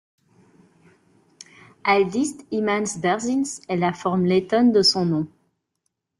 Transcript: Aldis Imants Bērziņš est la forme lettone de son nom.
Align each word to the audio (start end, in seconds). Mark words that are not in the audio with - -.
Aldis 1.93 2.31
Imants 2.61 2.97
Bērziņš 3.05 3.53
est 3.69 3.79
la 3.83 3.93
forme 4.01 4.35
lettone 4.35 4.75
de 4.81 4.87
son 4.95 5.09
nom. 5.15 5.31